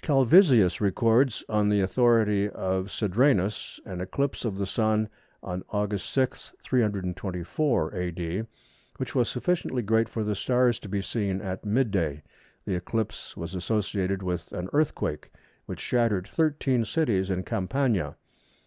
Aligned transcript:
Calvisius 0.00 0.80
records, 0.80 1.44
on 1.46 1.68
the 1.68 1.82
authority 1.82 2.48
of 2.48 2.86
Cedrenus, 2.88 3.78
an 3.84 4.00
eclipse 4.00 4.46
of 4.46 4.56
the 4.56 4.64
Sun 4.64 5.10
on 5.42 5.62
August 5.68 6.08
6, 6.08 6.54
324 6.62 7.94
A.D., 7.94 8.44
which 8.96 9.14
was 9.14 9.28
sufficiently 9.28 9.82
great 9.82 10.08
for 10.08 10.24
the 10.24 10.34
stars 10.34 10.78
to 10.78 10.88
be 10.88 11.02
seen 11.02 11.42
at 11.42 11.66
mid 11.66 11.90
day. 11.90 12.22
The 12.64 12.76
eclipse 12.76 13.36
was 13.36 13.54
associated 13.54 14.22
with 14.22 14.50
an 14.52 14.70
earthquake, 14.72 15.30
which 15.66 15.80
shattered 15.80 16.28
thirteen 16.32 16.86
cities 16.86 17.28
in 17.28 17.42
Campania. 17.42 18.16